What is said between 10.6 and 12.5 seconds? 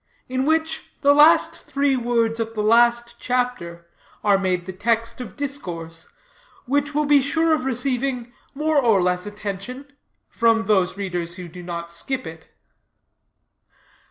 THOSE READERS WHO DO NOT SKIP IT.